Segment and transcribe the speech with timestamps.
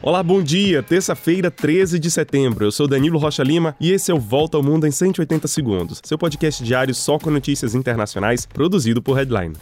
[0.00, 0.80] Olá, bom dia.
[0.80, 2.64] Terça-feira, 13 de setembro.
[2.64, 6.00] Eu sou Danilo Rocha Lima e esse é o Volta ao Mundo em 180 segundos,
[6.04, 9.54] seu podcast diário só com notícias internacionais, produzido por Headline.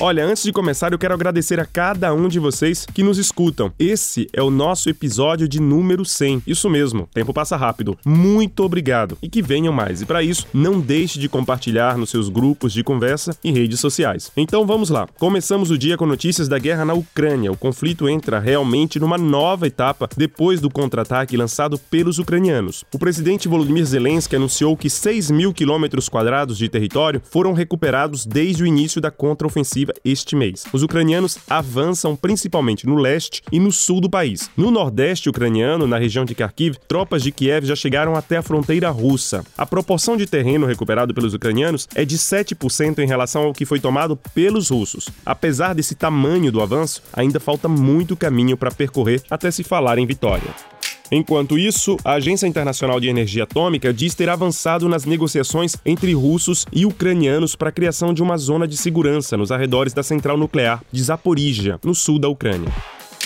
[0.00, 3.72] Olha, antes de começar, eu quero agradecer a cada um de vocês que nos escutam.
[3.76, 6.44] Esse é o nosso episódio de número 100.
[6.46, 7.98] Isso mesmo, tempo passa rápido.
[8.06, 10.00] Muito obrigado e que venham mais.
[10.00, 14.30] E para isso, não deixe de compartilhar nos seus grupos de conversa e redes sociais.
[14.36, 15.08] Então vamos lá.
[15.18, 17.50] Começamos o dia com notícias da guerra na Ucrânia.
[17.50, 22.84] O conflito entra realmente numa nova etapa depois do contra-ataque lançado pelos ucranianos.
[22.94, 28.62] O presidente Volodymyr Zelensky anunciou que 6 mil quilômetros quadrados de território foram recuperados desde
[28.62, 30.64] o início da contraofensiva este mês.
[30.72, 34.50] Os ucranianos avançam principalmente no leste e no sul do país.
[34.56, 38.90] No nordeste ucraniano, na região de Kharkiv, tropas de Kiev já chegaram até a fronteira
[38.90, 39.44] russa.
[39.56, 43.80] A proporção de terreno recuperado pelos ucranianos é de 7% em relação ao que foi
[43.80, 45.08] tomado pelos russos.
[45.24, 50.06] Apesar desse tamanho do avanço, ainda falta muito caminho para percorrer até se falar em
[50.06, 50.67] vitória.
[51.10, 56.66] Enquanto isso, a Agência Internacional de Energia Atômica diz ter avançado nas negociações entre russos
[56.70, 60.82] e ucranianos para a criação de uma zona de segurança nos arredores da central nuclear
[60.92, 62.68] de Zaporizhia, no sul da Ucrânia.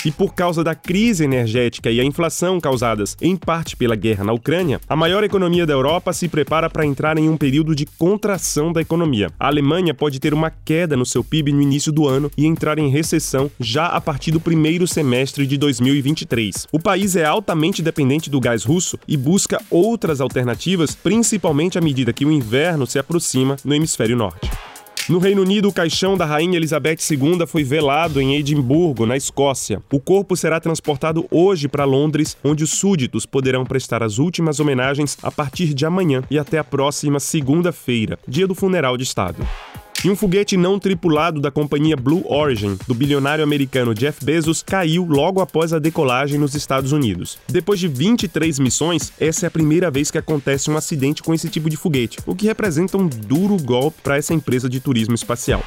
[0.04, 4.32] E por causa da crise energética e a inflação causadas em parte pela guerra na
[4.32, 8.72] Ucrânia, a maior economia da Europa se prepara para entrar em um período de contração
[8.72, 9.30] da economia.
[9.38, 12.78] A Alemanha pode ter uma queda no seu PIB no início do ano e entrar
[12.78, 16.66] em recessão já a partir do primeiro semestre de 2023.
[16.72, 22.12] O país é altamente dependente do gás russo e busca outras alternativas, principalmente à medida
[22.12, 24.50] que o inverno se aproxima no hemisfério norte.
[25.08, 29.82] No Reino Unido, o caixão da Rainha Elizabeth II foi velado em Edimburgo, na Escócia.
[29.90, 35.18] O corpo será transportado hoje para Londres, onde os súditos poderão prestar as últimas homenagens
[35.20, 39.44] a partir de amanhã e até a próxima segunda-feira, dia do funeral de Estado.
[40.04, 45.04] E um foguete não tripulado da companhia Blue Origin, do bilionário americano Jeff Bezos, caiu
[45.04, 47.38] logo após a decolagem nos Estados Unidos.
[47.46, 51.48] Depois de 23 missões, essa é a primeira vez que acontece um acidente com esse
[51.48, 55.62] tipo de foguete, o que representa um duro golpe para essa empresa de turismo espacial.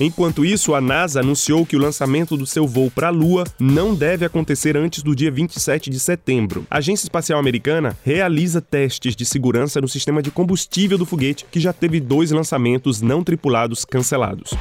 [0.00, 3.94] Enquanto isso, a NASA anunciou que o lançamento do seu voo para a Lua não
[3.94, 6.66] deve acontecer antes do dia 27 de setembro.
[6.70, 11.60] A Agência Espacial Americana realiza testes de segurança no sistema de combustível do foguete, que
[11.60, 14.54] já teve dois lançamentos não tripulados cancelados.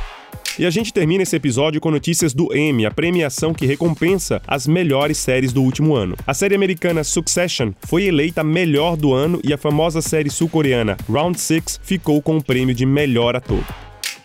[0.57, 4.67] E a gente termina esse episódio com notícias do Emmy, a premiação que recompensa as
[4.67, 6.17] melhores séries do último ano.
[6.27, 11.39] A série americana Succession foi eleita melhor do ano e a famosa série sul-coreana Round
[11.39, 13.63] 6 ficou com o prêmio de melhor ator.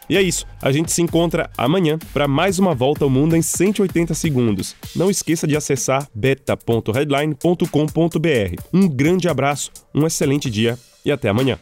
[0.08, 3.42] E é isso, a gente se encontra amanhã para mais uma volta ao mundo em
[3.42, 4.76] 180 segundos.
[4.94, 8.62] Não esqueça de acessar beta.headline.com.br.
[8.72, 11.58] Um grande abraço, um excelente dia e até amanhã.